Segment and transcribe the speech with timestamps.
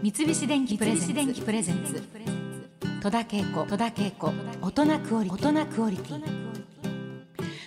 [0.00, 2.00] 三菱電機プレゼンツ。
[3.02, 3.66] 戸田恵子。
[3.66, 4.32] 戸田恵子。
[4.62, 5.48] 大人クオリティ。
[5.48, 6.22] 大人クオリティ。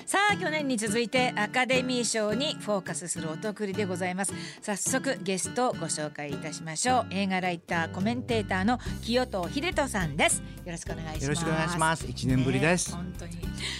[0.05, 4.33] さあ去年に続いてアカデミー賞にフォーカスするお得りでございます。
[4.61, 7.07] 早速ゲストをご紹介いたしましょう。
[7.11, 10.41] 映画ライターコメンテーターの清藤秀人さんです。
[10.65, 11.23] よろしくお願いします。
[11.23, 12.05] よろしくお願いします。
[12.07, 12.91] 一年ぶりです。
[12.91, 13.33] ね本当に。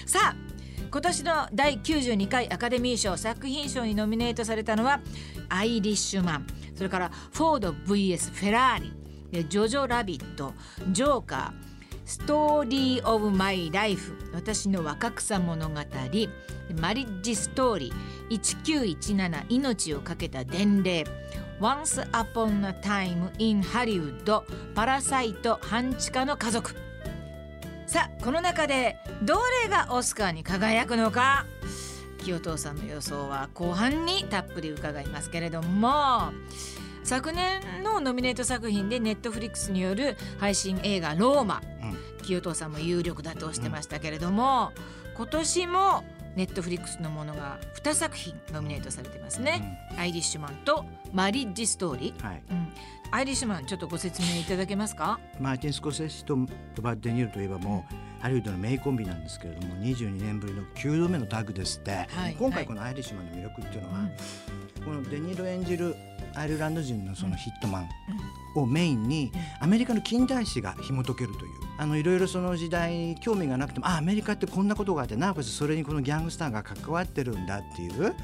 [0.06, 0.51] さあ
[0.92, 5.00] 今年の第92回アカデミー賞作品賞にノミネートされたのは
[5.48, 6.48] アイリッシュマン。
[6.76, 8.84] それからフォード VS フェラー
[9.32, 9.48] リ。
[9.48, 10.54] ジョジョラビット。
[10.90, 11.52] ジョーカー。
[12.04, 14.18] ストーリー・オブ・マイ・ライフ。
[14.34, 15.76] 私の若草物語。
[16.82, 18.42] マリッジ・ストーリー。
[18.42, 21.06] 1917命をかけた伝令。
[21.62, 24.44] Once Upon a Time in Hollywood
[24.76, 26.91] パラサイト半地下の家族。
[27.92, 31.46] さあこの中でどれがオスカーに輝くのか？
[32.24, 36.32] 清藤さんの予想は後半にたっぷり伺いますけれども。
[37.04, 41.62] 昨年のノミネート作品でネットフリックスによる配信映画「ローマ」
[42.24, 44.72] 清藤さんも有力だとしてましたけれども、
[45.18, 46.06] 今年も
[46.38, 52.44] ネットフリックスのものが2作品ノミネートされてますね、アイリッシュマンとマリッジストーリー、はい。
[52.52, 52.74] うん、
[53.14, 55.20] アイリッシュマンちょっとご説明いただけますか？
[55.38, 56.48] マーティン・スコセッシとロ
[56.82, 64.00] バート・デ・ニールといえばもうハリウッドの名コンビなんですけれども22年ぶりの9度目のタッグですって、はい今回このアイリッシュマンの魅力っていうのは、
[64.86, 65.94] このデ・ニール演じる
[66.36, 67.90] アイルランド人のそのヒットマン
[68.56, 69.30] をメインに
[69.60, 78.16] アメリカの近代史が紐解けるというあのいろいろその時代に興味がなくてもあアメリカってこんなことがあってなおかつそれにこのギャングスターが関わってるんだっていう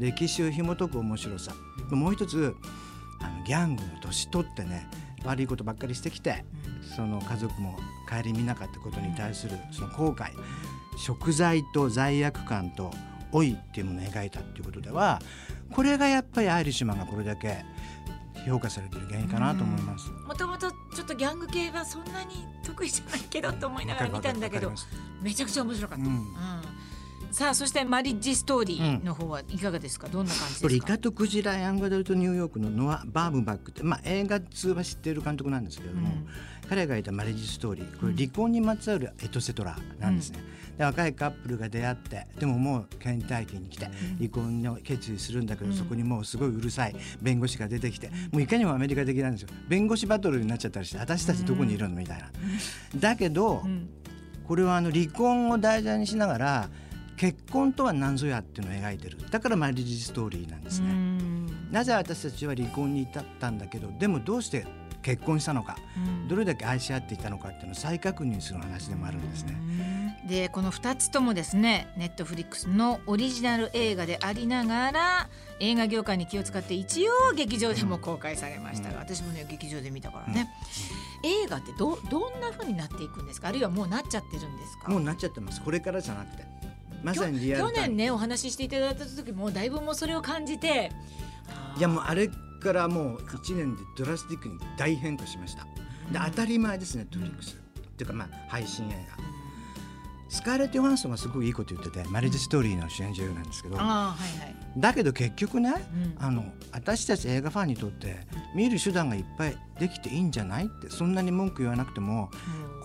[0.00, 1.52] 歴史を紐解く面白さ。
[1.90, 2.56] もう一つ
[3.22, 4.86] あのギャングの年取ってね
[5.24, 6.44] 悪いことばっかりしてきて
[6.96, 7.76] その家族も
[8.08, 10.30] 顧みなかったことに対するその後悔
[10.98, 12.90] 食材と罪悪感と
[13.32, 15.20] 老いっていうものを描いたっていうことでは
[15.72, 17.64] これがやっぱりアイリッシュマンがこれだけ
[18.46, 20.10] 評価されてる原因かなと思います。
[20.10, 24.72] もともとちょっとギャング系はそんなに得意じゃないけどと思いながら見たんだけど
[25.22, 26.12] めちゃくちゃ面白かった、うん。
[26.12, 26.32] うん
[27.32, 30.74] さあそしてマリッジストーリーの方はいかがですか、どんな感じですか？
[30.74, 36.26] イカとクジラヤングアダルトニューヨークのノア・バーブバックって、まあ、映画通は知っている監督なんですけれども、うん。
[36.68, 40.40] 彼がいたマレージストーリーこれ離婚にまつわるエトセトラなんですね、
[40.76, 43.86] で若いカップルが出会ってでももう倦怠期に来て
[44.18, 49.48] 離婚を決意するんだけど、そこにもうすごいうるさい弁護士が出てきてもういかにもアメリカ的なんですよ。
[49.68, 51.96] 弁護士バトルになっちゃったりして私たちどこにいるの？
[51.96, 52.30] みたいな。
[52.96, 53.88] だけど、うん。
[54.46, 56.68] これはあの離婚を題材にしながら
[57.16, 59.18] 結婚とは何ぞやっていうのを描いてる。
[59.30, 60.92] だからマリッジストーリーなんですうね。
[60.92, 61.70] ん。
[61.70, 64.66] なぜ私たちは離婚に至ったんだけどでもどうして
[65.02, 66.28] 結婚したのか、うん。
[66.28, 69.54] どれだけ愛し合っていたのかっていうのを再確認する話でもあるんですね。
[70.28, 80.48] でこの2つともですねネットフリックスのオリジナル映画でありながら映画業界に気を使って一応劇場でも公開されましたが、私もね劇場で見たからね、
[81.24, 83.48] 映画ってどどんな風になっていくんですか？
[83.48, 84.88] あるいはもうなっちゃってるんですか？
[84.88, 85.60] もうなっちゃってます。
[85.60, 86.44] これからじゃなくて
[87.02, 87.96] まさにリア去ルタイム。
[87.96, 90.92] 年ねお話ししていただいた時もだいぶもうそれを感じて
[91.76, 92.28] いやもうあれ
[92.62, 95.64] からもう1年でドラスティックに大変化しました。
[96.10, 99.22] で当たり前ですねネットフリックスっていうかまあ配信映画
[100.28, 104.54] スカーレット・ヨハンソンがすごくいいこと言っててマリッジストーリーの主演女優なんですけどああはいはい。
[104.78, 106.14] だけど結局ね、うん。
[106.18, 110.66] あの私たち映画ファンにとって見る手段がいっぱいできていいんじゃない？
[110.66, 112.30] ってそんなに文句言わなくても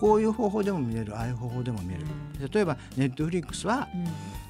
[0.00, 2.06] こういう方法でも見れるああいう方法でも見れる、
[2.52, 4.04] 例えばネットフリックスはうん。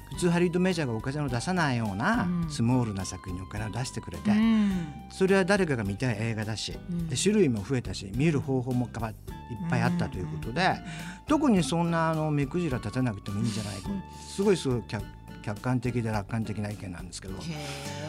[0.09, 2.49] 普通ハリウッドメジャーがお金を出さないようなうん。
[2.49, 4.71] スモールな作品にお金を出してくれて、うん。
[5.11, 7.07] それは誰かが見たい映画だし、うん。
[7.07, 8.91] で種類も増えたし見る方法もいっ
[9.69, 10.77] ぱいあったということで、
[11.27, 13.89] 特にそんなあの目くじら立てなくてもいいんじゃないか、
[14.27, 14.81] すごいすごい
[15.43, 17.35] 客客観的で楽観的な意見なんですけど、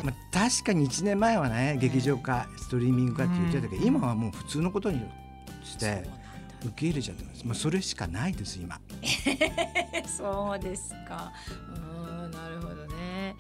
[0.05, 5.01] まあ、確かに1年前はね劇場化ストリーミング化って言ってたけど、今はもう普通のことに
[5.65, 6.05] して
[6.63, 8.81] 受け入れちゃってます、まあ、それしかないです今。
[10.07, 11.33] そうですか。
[11.75, 13.37] うん、なるほどね。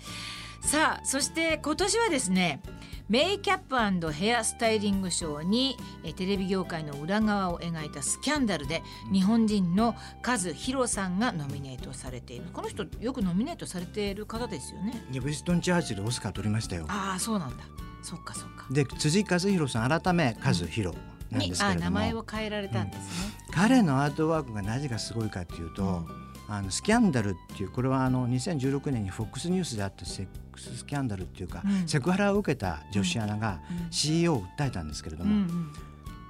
[0.62, 2.60] さあ、そして今年はですね。
[3.10, 3.58] メイキャッ
[3.98, 12.44] プヘアスタイリングショーにえテレビ業界の裏側を描いたスキャンダルで日本人のカズヒロさんがノミネートされている。
[12.52, 15.04] この人よくノミネートされている方ですよね。
[15.10, 16.86] いやウェストン・チャーチルオスカー取りましたよ。
[16.88, 17.64] ああそうなんだ。
[18.00, 18.66] そっかそっか。
[18.70, 20.96] で辻和弘さん改め和弘
[21.32, 26.06] なんにですけれども、あ名前を変えられたんですね、彼のアートワークが何がすごいかっていうと、
[26.50, 31.88] あのスキャンダルっていうこれはあの2016年に FOX ニュースであったセックススキャンダルっていうか、うん。
[31.88, 33.92] セクハラを受けた女子アナがうん。
[33.92, 35.46] CEO を訴えたんですけれどうん。
[35.46, 35.48] も、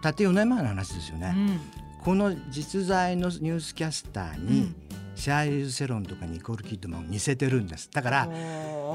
[0.02, 1.61] たって4年前の話ですよね、うん。
[2.05, 4.75] この実在のニュースキャスターに
[5.14, 7.88] シャーリーズ・セロンとかニコール・キッドマンを似せてるんです。
[7.90, 8.28] だから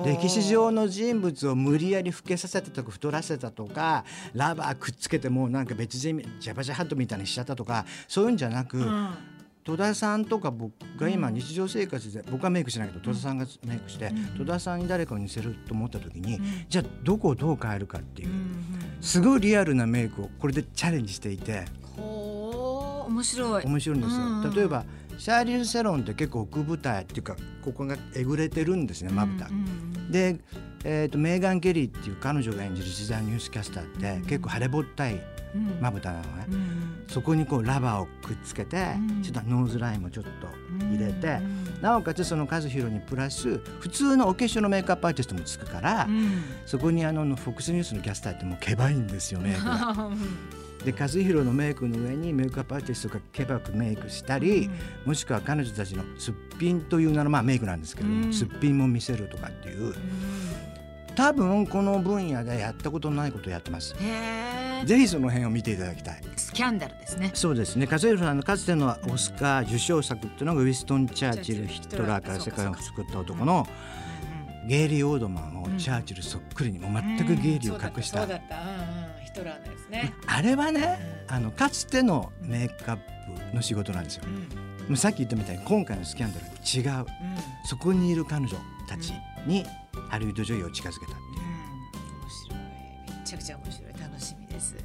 [0.06, 9.10] 歴史上の人物を無理やり老けさせたとか太らせたとかラバーくっつけてもうなんか別人ジャバジャハットみたいにしちゃったとかそういうんじゃなく、うん
[9.66, 16.40] 戸田さんとか僕が今日常生活で僕はメイクしないけど戸田さんがメイクして戸田さんに誰かを似せると思った時に
[16.70, 18.30] じゃあどこをどう変えるかっていう
[19.02, 21.66] すごいリアルなメイクをこれでチャレンジしていて
[23.06, 23.63] 面白い。
[23.66, 24.44] 面白いんですうんうん。
[24.44, 24.54] よ。
[24.54, 24.86] 例えば
[25.18, 29.54] シャーリーズ・セロンって結構奥舞台っていうかここがえぐれてるんですねまぶたうん。
[29.54, 30.12] うん。
[30.12, 30.38] で、
[30.84, 35.22] えー、とメーガン・ケリーっていう彼女が演じる時代ニュースキャスターって結構腫れぼったい
[35.56, 35.80] うん。
[35.81, 36.46] まぶたなのね。
[36.50, 39.22] うんそこにこうラバーをくっつけて、うん。
[39.22, 40.30] ちょっとノーズラインもちょっと
[40.88, 46.44] 入れて、うんなおかつその和弘にプラス普通のお化粧のメイクアップアーティストもつくから、うん。
[46.66, 50.10] そこにあの FOX ニュースのキャスターってもうけばいんですよメイクが。
[50.86, 54.70] で和弘のメイクの上にメイクアップアーティストがけばくメイクしたり、
[55.06, 58.34] もしくは彼女たちのすっぴんという名のまあメイクなんですけれども、うん。
[58.34, 59.94] すっぴんも見せるとかっていう
[61.16, 63.96] 多分この分野でやったことのないことをやってます。
[64.86, 66.22] ぜひその辺を見ていただきたい。
[66.36, 67.32] スキャンダルですね。
[67.34, 67.88] そうですね。
[67.90, 73.66] 和弘さんのかつてのオスカー受賞作っていうのがウィストン・チャーチル・ヒトラーから世界を救った男の
[74.68, 78.28] ゲイリー・オードマンをチャーチルそっくりにもう全くゲイリーを隠した
[79.36, 80.14] トラーのですね。
[80.28, 84.24] あれはねあのかつてのメイクアップの仕事なんですよ。
[84.26, 84.30] う。
[84.30, 84.34] ん。
[84.88, 87.00] もうさっき言ったみたいに今回のスキャンダルと違う。
[87.00, 87.06] うん。
[87.66, 89.14] そこにいる彼女たち
[89.46, 89.66] に
[90.10, 91.20] ハリウッド女優を近づけたっていう。
[91.36, 93.20] 面白い。
[93.20, 93.94] めちゃくちゃ面白い。
[94.00, 94.76] 楽しみです。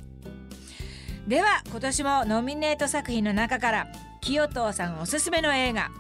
[1.26, 3.86] では今年もノミネート作品の中から
[4.20, 5.90] 清藤さんおすすめの映画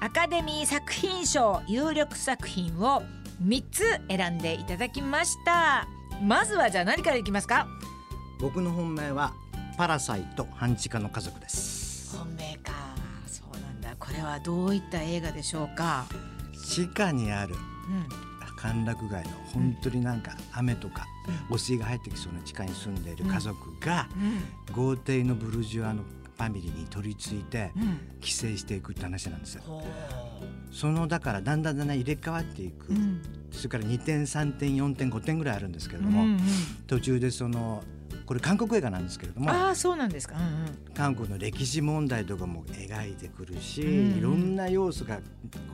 [0.00, 3.02] アカデミー作品賞有力作品を
[3.44, 5.86] 3つ選んでいただきました。
[6.22, 7.68] まずはじゃあ何からいきますか？
[8.40, 9.34] 僕の本命は
[9.76, 12.16] パラサイト半地下の家族です。
[12.16, 12.72] 本命か。
[13.26, 13.94] そうなんだ。
[13.98, 16.06] これはどういった映画でしょうか？
[16.66, 17.60] 地下にあるうん
[18.56, 21.06] 歓楽街の本当になんか雨とか
[21.50, 24.08] 汚水が入ってきそうな地下に住んでいる家族が
[24.68, 24.74] うん。
[24.74, 27.98] 豪邸のブルジョアのファミリーに取り付いてうん。
[28.20, 29.62] 寄生していくって話なんですよ。
[29.66, 29.82] ほ
[30.72, 32.86] そのだからだんだんだんだん入れ替わっていく、
[33.50, 36.38] それから2点3点4点5点ぐらいあるんですけれども、
[36.86, 37.82] 途中でその
[38.30, 40.36] これ韓国映画なんですけれどもああそうなんですか。
[40.36, 40.94] うんうん。
[40.94, 45.18] 韓国の歴史問題とかも描いてくるし、うんいろんな要素が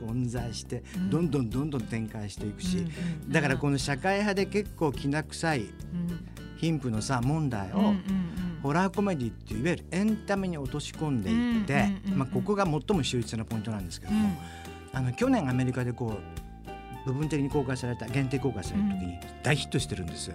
[0.03, 1.09] 混在してうん。
[1.11, 5.69] どんどんどんどん展開していくし、うんうんだからこの社会派で結構きな臭いうん。
[6.57, 7.99] 貧富のさ問題をうんうんうん。
[8.63, 14.35] ホラーコメディっていわゆるエンタメに落とし込んでいって、うんうんうんうんまあ、ここが最も秀逸なポイントなんですけども、
[14.93, 16.46] あの去年アメリカでこう
[17.07, 20.31] 部分的に公開された限定公開された時に大ヒットしてるんです。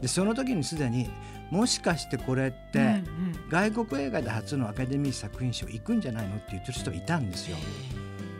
[0.00, 1.08] でその時にすでに
[1.50, 3.04] もしかしてこれって、うんうん。
[3.48, 7.56] 外国映画で初のアカデミー作品賞行くんじゃないのって言ってる人がいたんですよ。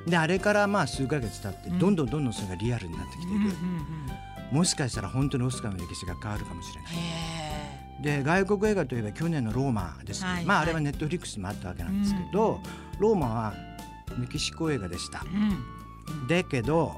[0.06, 1.78] であれからまあ数ヶ月経ってうん。
[1.78, 3.55] どんどんどんどんそれがリアルになってきている、うんうんうん
[4.52, 6.93] もしかしたら本当にオスカーの歴史が変わるかもしれない。
[6.93, 12.60] へで外国映画といえば去年のローマですけど、はいまああれははいネットフリックスもあったわけなんですけど、
[12.99, 13.55] ローマは
[14.17, 15.25] メキシコ映画でした。
[15.25, 16.28] うん。
[16.28, 16.93] だけど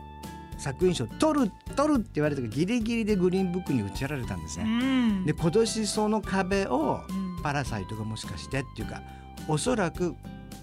[0.58, 4.68] 作品賞取る取るって言われた時ギリギリでグリーンブックに打ちられたんですうね。
[5.20, 9.02] んで今年その壁をうんパラサイトがもしかしてっていうか
[9.48, 10.14] おそらく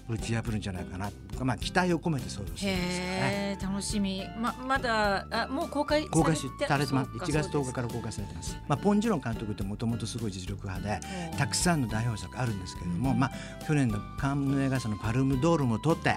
[0.08, 1.10] 打ち破るんじゃないかな
[1.40, 3.58] まあ期待を込めて想像してるんですよね。
[3.60, 4.22] 楽しみ。
[4.38, 7.10] ままだあもう公開公開しされてます。
[7.10, 7.26] そうか。
[7.26, 11.00] 1月10日から公開されてます、まあ、ポン・ジュノン監督ってもともとすごい実力派で
[11.36, 16.16] たくさんの代表作あるんですけれども、うんまあ、去年のカンヌ映画祭のパルムドールも取って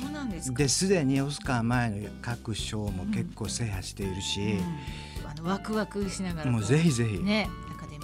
[0.00, 0.58] そうなんですか。
[0.58, 4.62] ですでにオスカー前の各賞も結構制覇しているし、うん
[5.32, 7.48] あのワクワクしながらもうぜひぜひ、ね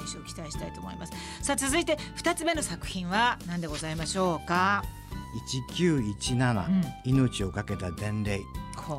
[0.08, 1.12] 賞を期待したいと思います。
[1.42, 4.84] さあ続いて二つ目の作品は何でございましょうか
[5.76, 6.82] ？1917、うん。
[7.04, 8.40] 命をかけた伝令。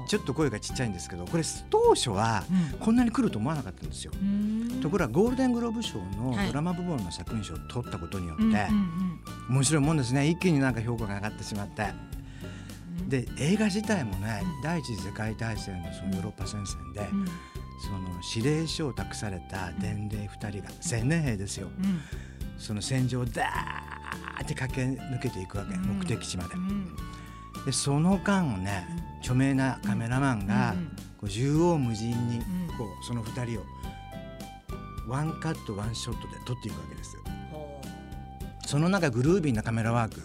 [0.07, 2.43] ちょっと声がちっちゃいんですけどこれ当初は
[2.79, 4.11] こんなに来ると思わなかったんですよ。
[4.21, 4.81] うん。
[4.81, 6.47] ところがゴールデングローブ賞のはい。
[6.47, 9.55] ドラマ部門の作品賞を取ったことによって、うんうん。
[9.55, 10.29] 面白いもんですね。
[10.29, 11.87] 一気になんか評価が上がってしまって。
[12.99, 13.09] うん。
[13.09, 14.61] で映画自体もね、うん。
[14.61, 17.25] 第一次世界大戦のそのヨーロッパ戦線で、うん
[17.79, 17.99] その
[18.35, 20.69] 指令書を託された伝令2人が
[20.99, 21.67] 青年兵ですよ。
[21.67, 22.01] うん。
[22.57, 25.99] その戦場をダーって駆け抜けていくわけ、うん。
[25.99, 26.55] 目的地まで。
[26.55, 26.57] う。
[26.57, 26.95] ん。
[27.65, 28.87] でその間ね
[29.19, 32.41] 著名なカメラマンがうんこう縦横無尽にん。
[32.77, 33.63] こうその2人を
[35.07, 37.21] ワンカットワンショットで撮っていくわけですよ。
[37.51, 37.81] ほ
[38.65, 40.21] その中グルービーなカメラワーク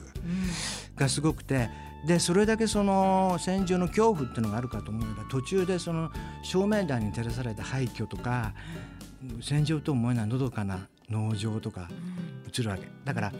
[0.96, 1.70] がすごくて
[2.06, 6.10] でそれだけその戦場の恐怖っていうのがあるかと思えば途中でその
[6.42, 8.52] 照明弾に照らされた廃墟とか
[9.40, 11.88] 戦場と思えないのどかな農場とか
[12.46, 12.88] 映るわけ。
[13.04, 13.32] だから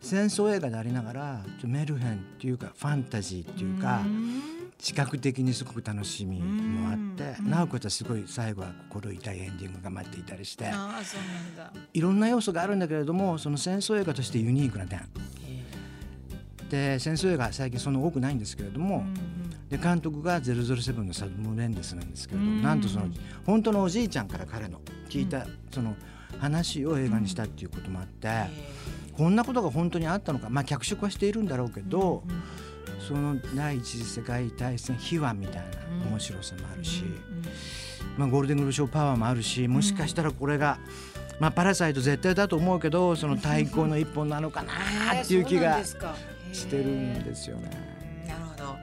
[0.00, 4.02] 戦争映画でありながらメルヘンっていうかファンタジーっていうか
[4.80, 7.50] 視覚的にすごく楽しみもあってうん。
[7.50, 10.66] なおかつすごい最後は心痛いエンディングが待っていたりして
[11.92, 15.00] いろんな要素があるんだけれどもその戦争映画としてユニークな点
[16.70, 19.04] で戦争映画最近そんな多くないんですけれども、
[19.68, 22.62] で監督が007のサム・メンデスなんですけれど、うん。
[22.62, 23.06] なんとその
[23.46, 25.96] 本当のおじいちゃんから彼の聞いたその
[26.38, 28.28] 話を映画にしたっていうこともあって、
[29.16, 32.22] こんなことが本当にあったのかまあ脚色はしているんだろうけど、
[33.06, 35.62] その第一次世界大戦秘話みたい
[36.00, 37.04] な面白さもあるし、
[38.16, 40.78] まあ、ゴールデングローブ賞パワーもあるしもしかしたらこれが、
[41.40, 45.78] まあ、パラサイト絶対だと思うけどその対抗の一本なのかなっていう気が
[46.52, 47.70] してるんですよね。
[48.26, 48.76] なるほど。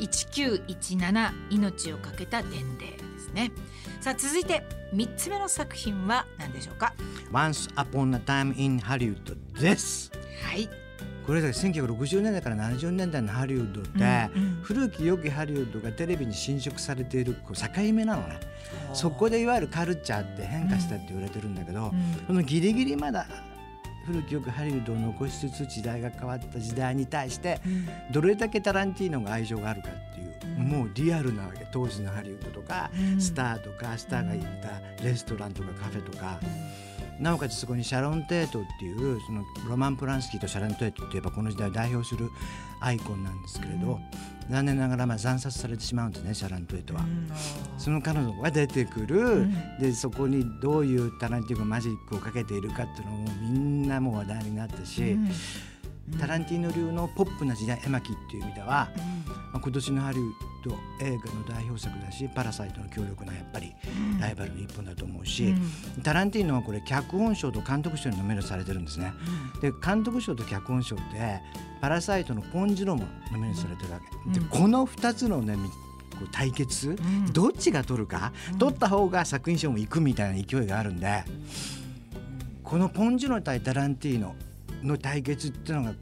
[0.00, 3.50] 1917命をかけた伝令ですね。
[4.00, 6.94] さあ続いて三つ目の作品は何でしょうか
[7.32, 10.10] ？Once Upon a Time in Hollywood です。
[10.42, 10.68] はい。
[11.26, 13.90] これだけ1960年代から70年代のハリウッドって、
[14.34, 14.60] うんうん。
[14.62, 18.40] 古き良きハリウッドがテレビに侵食されているこう境目なのね。
[18.94, 22.24] そこでいわゆるカルチャーって変化したって言われてるんだけど、うん。
[22.26, 23.26] そのギリギリまだ
[24.08, 27.60] 古き良きハリウッドを残しつつ時代が変わった時代に対して
[28.10, 30.66] どれだけタランティーノが愛情があるかっていう、うん。
[30.66, 31.66] もうリアルなわけ。
[31.70, 33.20] 当時のハリウッドとか、うん。
[33.20, 36.40] スターとかスターが行ったレストランとかカフェとか、
[37.20, 42.30] なおかつそこにシャロン・テートっていうそのロマン・ポランスキーとシャロン・テートっていえばこの時代を代表する
[42.80, 43.98] アイコンなんですけれど、
[44.48, 47.00] 残念ながらまあ惨殺されてしまうんですねシャロン・テートは。
[47.76, 49.78] その彼女が出てくる、ん。
[49.80, 55.18] でそこにどういうタランティーノがマジックをかけているかっていうのもみんなもう話題になったし、
[56.18, 58.90] タランティーノ流のポップな時代絵巻っていう意味では、
[59.52, 60.32] まあ、今年のハリウッ
[60.64, 63.72] ド映画の代表作だし「パラサイト」の強力なやっぱり
[64.20, 65.54] ライバルの一本だと思うし、
[66.02, 69.12] タランティーノはこれ脚本賞と監督賞にノミネートされてるんですね。
[69.60, 71.40] で監督賞と脚本賞って
[71.80, 74.00] 「パラサイト」のポン・ジュノもノミネートされてるわ
[74.32, 74.40] け。
[74.40, 75.56] でこの2つのね
[76.32, 77.32] 対決、ん。
[77.32, 81.24] どっちが取るか、取った方が作品賞も行くみたいな勢いがあるんで、
[82.64, 84.34] このポン・ジュノ対タランティーノ
[84.82, 85.94] の対決っていうのが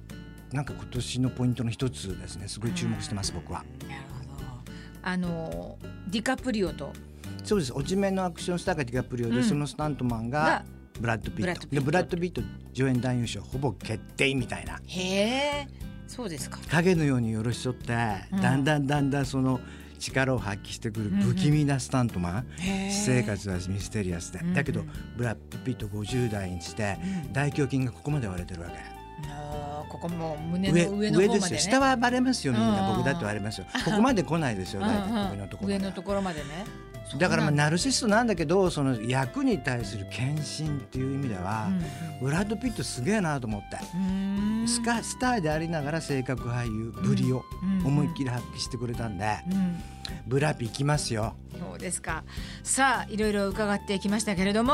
[0.53, 2.49] なんか今年のポイントの一つですね。
[2.49, 3.65] すごい注目してます僕は。
[3.89, 4.45] なるほど。
[5.03, 5.79] あの
[6.09, 6.93] ディカプリオと。
[7.45, 7.73] そうです。
[7.73, 9.45] 落ち目のアクションスターがディカプリオで、うん。
[9.45, 10.65] そのスタントマンがが
[11.01, 11.67] ブラッド・ピット。
[11.69, 12.43] でブラッド・ピット
[12.75, 14.81] 助演男優賞ほぼ決定みたいな。
[14.87, 15.69] へえ
[16.07, 16.59] そうですか。
[16.69, 17.93] 影のようによろし添って、
[18.33, 18.41] うん。
[18.41, 19.61] だんだんだんだんその
[19.99, 22.91] 力を発揮してくる不気味なスタントマン、へー。
[22.91, 24.55] 私生活はミステリアスで、うんうん。
[24.55, 24.85] だけど
[25.17, 27.33] ブラッド・ピット50代にして、うん。
[27.33, 28.97] 大胸筋がここまで割れてるわけ。
[29.89, 31.59] ここも胸上の上の上ですよ。
[31.59, 32.73] 下はバレますよみんうん。
[32.73, 33.67] な僕だって割れますよ。
[33.85, 34.95] ここまで来ないですようんうん。
[34.95, 36.47] 大体首のところ上のところまでね
[37.19, 37.29] だ。
[37.29, 41.69] からまあナルシストなんだけどその役に対する献身っていう意味では、
[42.21, 43.79] ブラッド・ピットすげえなと思って、
[44.67, 47.87] スカスターでありながら性格俳優ぶりをうん。
[47.87, 49.77] 思いっきり発揮してくれたんで、うん。
[50.27, 51.35] ブラピ行きますよ。
[51.59, 52.25] そうですか。
[52.63, 54.73] さあいろいろ伺ってきましたけれども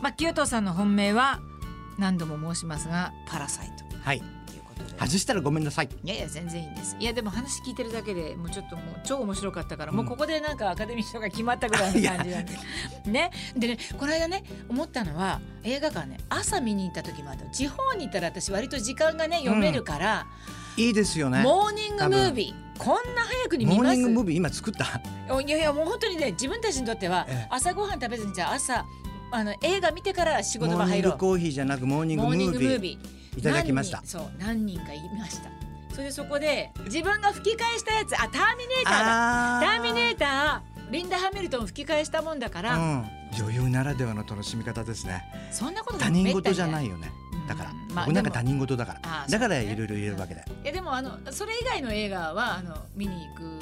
[0.00, 1.40] まあ清藤さんの本命は
[1.98, 3.84] 何度も申しますがパラサイト。
[4.02, 4.22] はい
[4.74, 5.00] ことで。
[5.00, 5.88] 外したらごめんなさい。
[6.04, 6.96] いやいや全然いいんです。
[6.98, 12.52] いやでも話聞いてるだけでもうちょっともう超面白かったから、もうここでなんかアカデミー賞が決まったぐらいの感じなんで。
[13.06, 13.30] ね。
[13.56, 17.46] でねこの間ね思ったのは映画館ね朝見に行った時もあった。
[17.46, 20.26] 地方に行ったら私割と時間がね読めるから、
[20.76, 21.42] いいですよね。
[21.42, 22.64] モーニングムービー。
[22.76, 25.00] こんな早くに見モーますニングムービー今作った？
[25.32, 27.48] おいやいやもう本当にね自分たちにとってはええ。
[27.50, 28.84] 朝ごはん食べずにじゃあ朝
[29.30, 31.12] あの映画見てから仕モ事場入ろう。
[31.12, 34.02] ーニングコーヒーじゃなくモーニングムービーいただきました。
[34.04, 35.50] そう何人かいました。
[35.90, 39.58] それでそこで自分が吹き返したやつあターミネーターだ。
[39.58, 43.04] あターミネーターリンダ・ハミルトン吹き返したもんだから、うん、
[43.36, 45.24] 女優ならではの楽しみ方ですね。
[45.50, 47.10] そんなことが他人事じゃいないよね。
[47.48, 47.94] だから、うん。
[47.94, 49.26] まあ僕なんか他人事だから。
[49.28, 53.58] だからいろいろ言えるわけで、いやでもあのそれ以外の映画はあの見に行く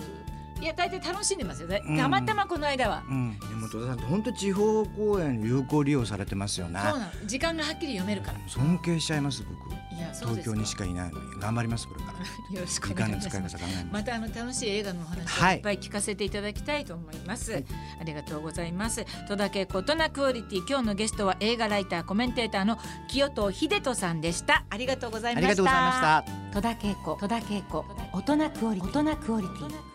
[0.62, 1.96] いや大体楽しんでますよね、うん。
[1.96, 6.78] たまたまこの間は、うん、でも戸田さん本当地方公演有効利用されてますよね。
[6.80, 8.38] そうなの時間がはっきり読めるから。
[8.46, 9.72] 尊敬しちゃいます僕。
[9.94, 11.40] いやそうですか東京にしかいないのに。
[11.40, 12.18] 頑張りますこれから。
[12.54, 13.86] よろしく時お願いし間の使います方考えます。
[13.90, 15.54] またあの楽しい映画のお話はい。
[15.54, 17.64] をいっぱい聞かせていただきたいと思います、
[18.00, 19.04] ありがとうございます。
[19.26, 22.78] 戸田恵子大人クオリティ今日のゲストは映画ライターコメンテーターの
[23.08, 24.64] 清藤秀人さんでした。
[24.70, 25.48] ありがとうございました。
[25.48, 26.52] ありがとうございました。
[26.52, 29.00] 戸田恵子戸田恵子大人クオリティ。
[29.00, 29.91] 大人クオリティ